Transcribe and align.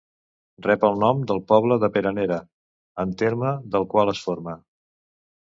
Rep 0.67 0.85
el 0.87 0.95
nom 1.03 1.19
del 1.31 1.41
poble 1.51 1.77
de 1.83 1.89
Peranera, 1.97 2.39
en 3.05 3.13
terme 3.25 3.53
del 3.77 3.87
qual 3.93 4.13
es 4.17 4.25
forma. 4.31 4.59